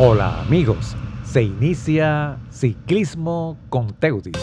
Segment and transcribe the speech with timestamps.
[0.00, 0.94] Hola amigos,
[1.24, 4.36] se inicia Ciclismo con Teudis.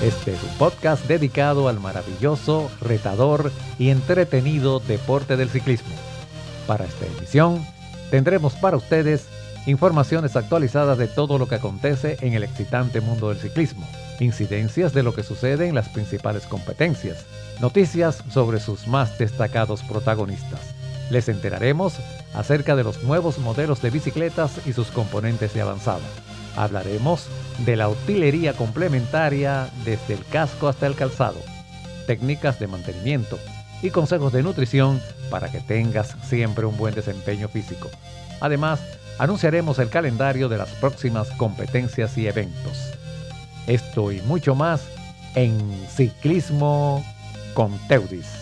[0.00, 5.92] Este es un podcast dedicado al maravilloso, retador y entretenido deporte del ciclismo.
[6.68, 7.66] Para esta emisión
[8.12, 9.26] tendremos para ustedes
[9.66, 13.88] informaciones actualizadas de todo lo que acontece en el excitante mundo del ciclismo,
[14.20, 17.26] incidencias de lo que sucede en las principales competencias,
[17.60, 20.75] noticias sobre sus más destacados protagonistas.
[21.10, 21.94] Les enteraremos
[22.34, 26.00] acerca de los nuevos modelos de bicicletas y sus componentes de avanzada.
[26.56, 27.26] Hablaremos
[27.64, 31.38] de la utilería complementaria desde el casco hasta el calzado,
[32.06, 33.38] técnicas de mantenimiento
[33.82, 37.90] y consejos de nutrición para que tengas siempre un buen desempeño físico.
[38.40, 38.80] Además,
[39.18, 42.92] anunciaremos el calendario de las próximas competencias y eventos.
[43.66, 44.82] Esto y mucho más
[45.34, 47.04] en Ciclismo
[47.54, 48.35] con Teudis.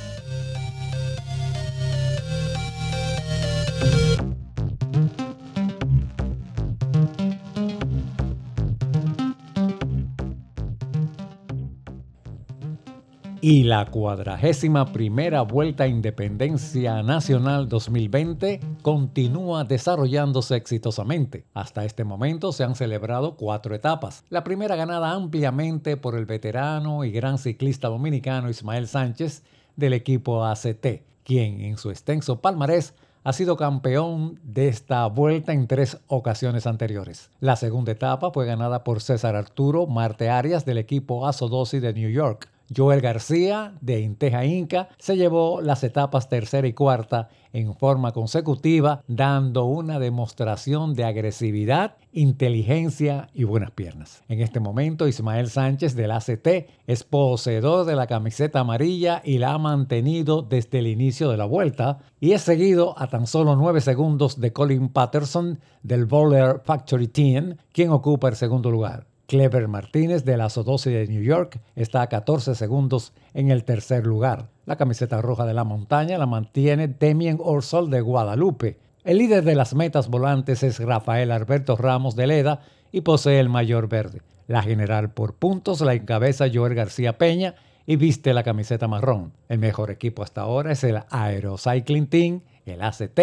[13.46, 21.44] Y la cuadragésima primera Vuelta a Independencia Nacional 2020 continúa desarrollándose exitosamente.
[21.52, 24.24] Hasta este momento se han celebrado cuatro etapas.
[24.30, 29.42] La primera ganada ampliamente por el veterano y gran ciclista dominicano Ismael Sánchez
[29.76, 35.66] del equipo ACT, quien en su extenso palmarés ha sido campeón de esta vuelta en
[35.66, 37.28] tres ocasiones anteriores.
[37.40, 42.08] La segunda etapa fue ganada por César Arturo Marte Arias del equipo Asodosi de New
[42.08, 48.12] York, Joel García de Inteja Inca se llevó las etapas tercera y cuarta en forma
[48.12, 54.24] consecutiva, dando una demostración de agresividad, inteligencia y buenas piernas.
[54.28, 56.48] En este momento, Ismael Sánchez del ACT
[56.86, 61.44] es poseedor de la camiseta amarilla y la ha mantenido desde el inicio de la
[61.44, 67.06] vuelta y es seguido a tan solo 9 segundos de Colin Patterson del Bowler Factory
[67.06, 69.13] Team, quien ocupa el segundo lugar.
[69.26, 74.06] Clever Martínez de la Sodosi de New York está a 14 segundos en el tercer
[74.06, 74.50] lugar.
[74.66, 78.78] La camiseta roja de la montaña la mantiene Demien Orsol de Guadalupe.
[79.02, 82.60] El líder de las metas volantes es Rafael Alberto Ramos de Leda
[82.92, 84.20] y posee el mayor verde.
[84.46, 87.54] La general por puntos la encabeza Joel García Peña
[87.86, 89.32] y viste la camiseta marrón.
[89.48, 93.20] El mejor equipo hasta ahora es el Aerocycling Team, el ACT,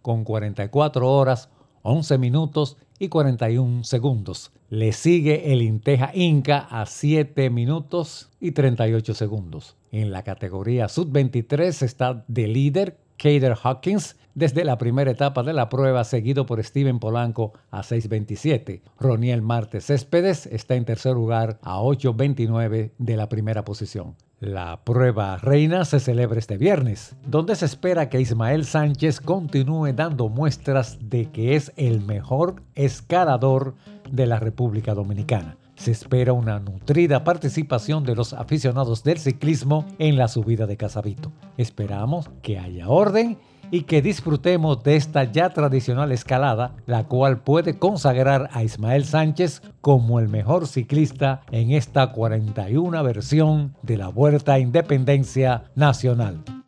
[0.00, 1.48] con 44 horas,
[1.82, 4.52] 11 minutos y 41 segundos.
[4.68, 9.76] Le sigue el Inteja Inca a 7 minutos y 38 segundos.
[9.90, 15.68] En la categoría Sub-23 está de líder Kader Hawkins desde la primera etapa de la
[15.68, 18.82] prueba, seguido por Steven Polanco a 6.27.
[18.98, 24.14] Roniel Martes Céspedes está en tercer lugar a 8.29 de la primera posición.
[24.40, 30.30] La prueba reina se celebra este viernes, donde se espera que Ismael Sánchez continúe dando
[30.30, 33.74] muestras de que es el mejor escalador
[34.10, 35.58] de la República Dominicana.
[35.74, 41.32] Se espera una nutrida participación de los aficionados del ciclismo en la subida de Casabito.
[41.58, 43.36] Esperamos que haya orden
[43.70, 49.62] y que disfrutemos de esta ya tradicional escalada, la cual puede consagrar a Ismael Sánchez
[49.80, 56.59] como el mejor ciclista en esta 41 versión de la Vuelta a Independencia Nacional.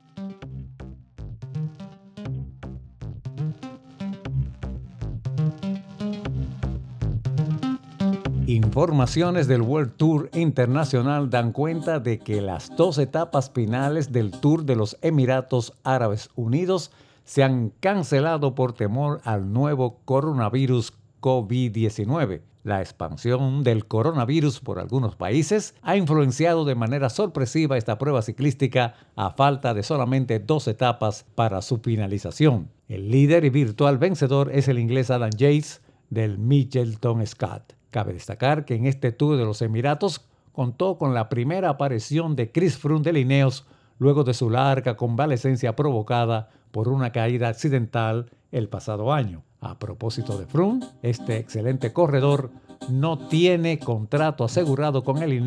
[8.72, 14.64] Informaciones del World Tour Internacional dan cuenta de que las dos etapas finales del Tour
[14.64, 16.90] de los Emiratos Árabes Unidos
[17.24, 22.40] se han cancelado por temor al nuevo coronavirus COVID-19.
[22.64, 28.94] La expansión del coronavirus por algunos países ha influenciado de manera sorpresiva esta prueba ciclística
[29.16, 32.70] a falta de solamente dos etapas para su finalización.
[32.88, 37.74] El líder y virtual vencedor es el inglés Adam Yates del Mitchelton Scott.
[37.92, 42.50] Cabe destacar que en este Tour de los Emiratos contó con la primera aparición de
[42.50, 43.66] Chris Froome de Lineos
[43.98, 49.42] luego de su larga convalecencia provocada por una caída accidental el pasado año.
[49.60, 52.50] A propósito de Froome, este excelente corredor
[52.88, 55.44] no tiene contrato asegurado con el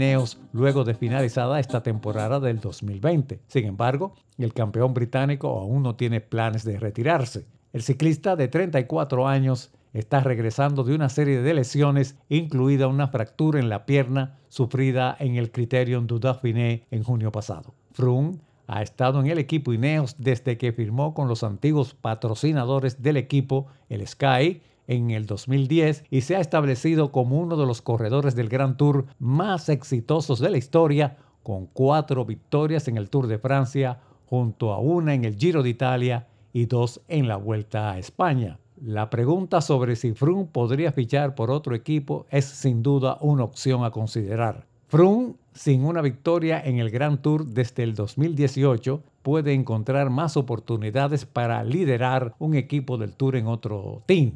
[0.54, 3.40] luego de finalizada esta temporada del 2020.
[3.48, 7.48] Sin embargo, el campeón británico aún no tiene planes de retirarse.
[7.74, 13.60] El ciclista de 34 años está regresando de una serie de lesiones, incluida una fractura
[13.60, 17.74] en la pierna sufrida en el Criterium du Dauphiné en junio pasado.
[17.94, 23.18] Froome ha estado en el equipo Ineos desde que firmó con los antiguos patrocinadores del
[23.18, 28.36] equipo, el Sky, en el 2010 y se ha establecido como uno de los corredores
[28.36, 33.40] del Grand Tour más exitosos de la historia, con cuatro victorias en el Tour de
[33.40, 38.00] Francia, junto a una en el Giro de Italia y dos en la Vuelta a
[38.00, 38.60] España.
[38.88, 43.84] La pregunta sobre si Froome podría fichar por otro equipo es sin duda una opción
[43.84, 44.68] a considerar.
[44.90, 51.26] Froome, sin una victoria en el Grand Tour desde el 2018, puede encontrar más oportunidades
[51.26, 54.34] para liderar un equipo del Tour en otro team.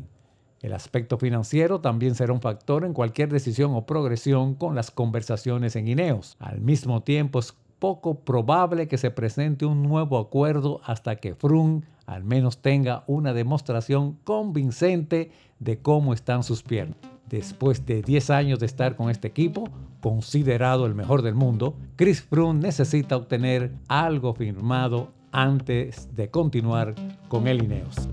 [0.63, 5.75] El aspecto financiero también será un factor en cualquier decisión o progresión con las conversaciones
[5.75, 6.37] en Ineos.
[6.39, 11.83] Al mismo tiempo es poco probable que se presente un nuevo acuerdo hasta que Froome
[12.09, 16.97] al menos tenga una demostración convincente de cómo están sus piernas.
[17.27, 19.69] Después de 10 años de estar con este equipo,
[20.01, 26.95] considerado el mejor del mundo, Chris Froome necesita obtener algo firmado antes de continuar
[27.27, 28.09] con el Ineos.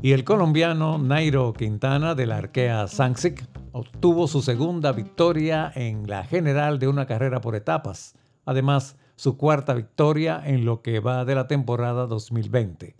[0.00, 6.24] Y el colombiano Nairo Quintana de la Arkea Sanxic obtuvo su segunda victoria en la
[6.24, 8.14] general de una carrera por etapas.
[8.46, 12.96] Además, su cuarta victoria en lo que va de la temporada 2020.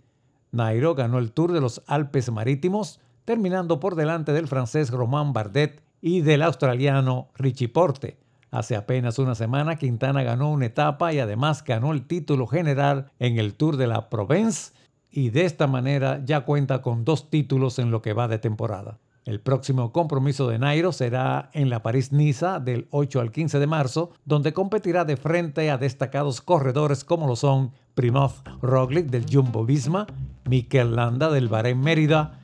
[0.51, 5.81] Nairo ganó el Tour de los Alpes Marítimos, terminando por delante del francés Romain Bardet
[6.01, 8.17] y del australiano Richie Porte.
[8.51, 13.37] Hace apenas una semana Quintana ganó una etapa y además ganó el título general en
[13.37, 14.71] el Tour de la Provence
[15.11, 18.99] y de esta manera ya cuenta con dos títulos en lo que va de temporada.
[19.25, 24.11] El próximo compromiso de Nairo será en la París-Niza del 8 al 15 de marzo,
[24.23, 30.05] donde competirá de frente a destacados corredores como lo son Primoz Roglic del Jumbo Visma,
[30.47, 32.39] Mikel Landa del Bahrein Mérida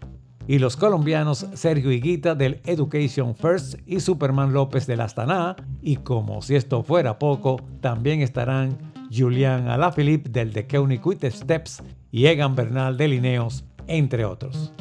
[0.48, 6.42] y los colombianos Sergio Higuita del Education First y Superman López del Astana, y como
[6.42, 8.76] si esto fuera poco, también estarán
[9.16, 14.74] Julian Alaphilippe del The Koenig Steps y Egan Bernal de Lineos, entre otros.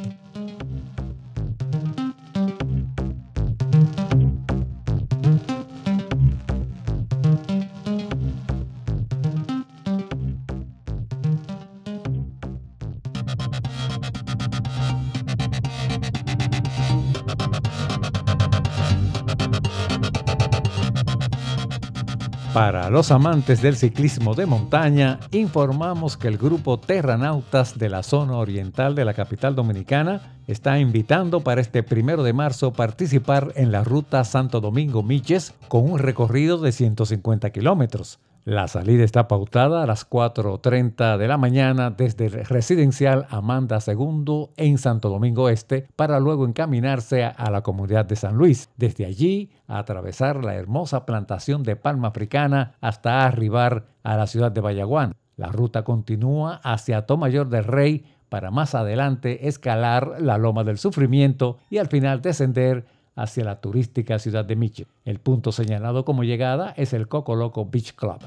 [22.54, 28.38] Para los amantes del ciclismo de montaña, informamos que el grupo Terranautas de la zona
[28.38, 33.84] oriental de la capital dominicana está invitando para este primero de marzo participar en la
[33.84, 38.18] ruta Santo Domingo Miches con un recorrido de 150 kilómetros.
[38.44, 44.48] La salida está pautada a las 4.30 de la mañana desde el residencial Amanda II
[44.56, 48.70] en Santo Domingo Este para luego encaminarse a la comunidad de San Luis.
[48.78, 54.62] Desde allí, atravesar la hermosa plantación de palma africana hasta arribar a la ciudad de
[54.62, 55.14] Bayaguán.
[55.36, 61.58] La ruta continúa hacia Tomayor del Rey para más adelante escalar la Loma del Sufrimiento
[61.68, 62.86] y al final descender
[63.20, 64.86] hacia la turística ciudad de Miche.
[65.04, 68.18] El punto señalado como llegada es el Coco Loco Beach Club.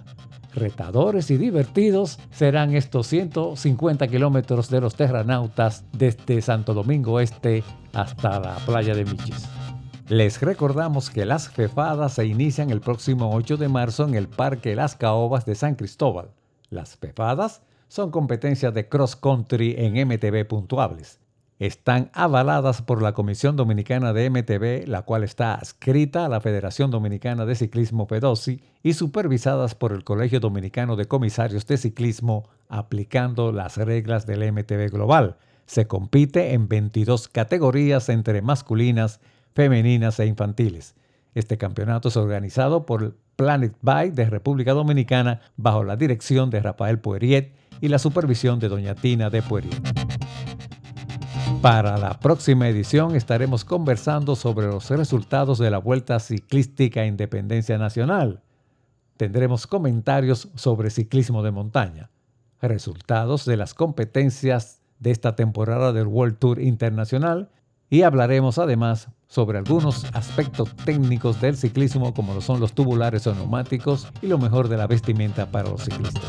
[0.54, 7.63] Retadores y divertidos serán estos 150 kilómetros de los terranautas desde Santo Domingo Este
[7.94, 9.50] hasta la playa de Miches.
[10.10, 14.75] Les recordamos que las fefadas se inician el próximo 8 de marzo en el Parque
[14.75, 16.30] Las Caobas de San Cristóbal.
[16.69, 21.22] Las fefadas son competencias de cross country en MTB puntuables
[21.59, 26.91] están avaladas por la Comisión Dominicana de MTB, la cual está adscrita a la Federación
[26.91, 33.51] Dominicana de Ciclismo FEDOSI y supervisadas por el Colegio Dominicano de Comisarios de Ciclismo, aplicando
[33.51, 35.38] las reglas del MTB Global.
[35.65, 39.19] Se compite en 22 categorías entre masculinas,
[39.54, 40.95] femeninas e infantiles.
[41.35, 46.99] Este campeonato es organizado por Planet Bike de República Dominicana bajo la dirección de Rafael
[46.99, 49.81] Poirier y la supervisión de Doña Tina de Poirier.
[51.63, 58.41] Para la próxima edición estaremos conversando sobre los resultados de la Vuelta Ciclística Independencia Nacional.
[59.15, 62.09] Tendremos comentarios sobre ciclismo de montaña,
[62.61, 67.49] resultados de las competencias de esta temporada del World Tour Internacional
[67.89, 73.33] y hablaremos además sobre algunos aspectos técnicos del ciclismo como lo son los tubulares o
[73.33, 76.25] neumáticos y lo mejor de la vestimenta para los ciclistas.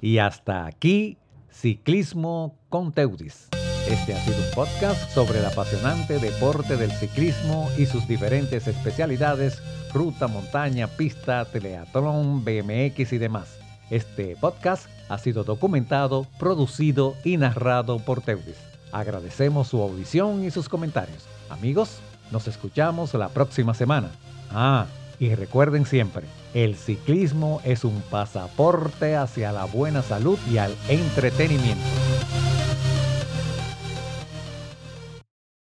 [0.00, 1.18] Y hasta aquí,
[1.50, 3.50] Ciclismo con Teudis.
[3.90, 9.60] Este ha sido un podcast sobre el apasionante deporte del ciclismo y sus diferentes especialidades,
[9.92, 13.58] ruta, montaña, pista, teleatlón, BMX y demás.
[13.90, 18.58] Este podcast ha sido documentado, producido y narrado por Teudis.
[18.92, 21.24] Agradecemos su audición y sus comentarios.
[21.48, 21.98] Amigos,
[22.30, 24.12] nos escuchamos la próxima semana.
[24.52, 24.86] Ah,
[25.18, 32.09] y recuerden siempre, el ciclismo es un pasaporte hacia la buena salud y al entretenimiento.